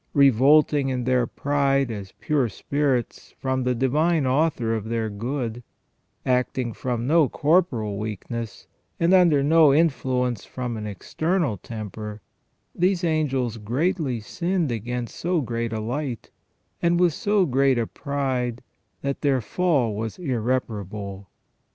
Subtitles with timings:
[0.15, 5.61] Revolting in their pride as pure spirits from the Divine Author of their good;
[6.25, 8.65] acting from no corporal weakness,
[8.99, 12.19] and under no influence from an external tempter,
[12.73, 16.31] these angels greatly sinned against so great a light,
[16.81, 18.63] and with so great a pride,
[19.03, 21.27] that their fall was irreparable.